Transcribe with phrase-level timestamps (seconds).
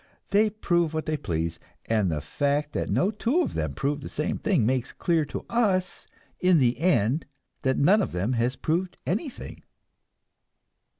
[0.31, 4.09] They prove what they please, and the fact that no two of them prove the
[4.09, 6.07] same thing makes clear to us
[6.39, 7.27] in the end
[7.61, 9.61] that none of them has proved anything.